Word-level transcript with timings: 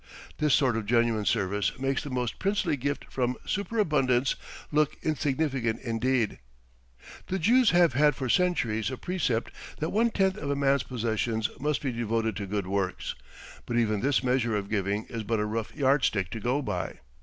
This 0.39 0.55
sort 0.55 0.75
of 0.77 0.87
genuine 0.87 1.25
service 1.25 1.77
makes 1.77 2.01
the 2.03 2.09
most 2.09 2.39
princely 2.39 2.75
gift 2.75 3.05
from 3.11 3.37
superabundance 3.45 4.35
look 4.71 4.97
insignificant 5.03 5.79
indeed. 5.79 6.39
The 7.27 7.37
Jews 7.37 7.69
have 7.69 7.93
had 7.93 8.15
for 8.15 8.27
centuries 8.27 8.89
a 8.89 8.97
precept 8.97 9.51
that 9.77 9.91
one 9.91 10.09
tenth 10.09 10.37
of 10.37 10.49
a 10.49 10.55
man's 10.55 10.81
possessions 10.81 11.51
must 11.59 11.83
be 11.83 11.91
devoted 11.91 12.35
to 12.37 12.47
good 12.47 12.65
works, 12.65 13.13
but 13.67 13.77
even 13.77 13.99
this 13.99 14.23
measure 14.23 14.55
of 14.55 14.71
giving 14.71 15.05
is 15.07 15.21
but 15.21 15.39
a 15.39 15.45
rough 15.45 15.75
yardstick 15.75 16.31
to 16.31 16.39
go 16.39 16.63
by. 16.63 16.97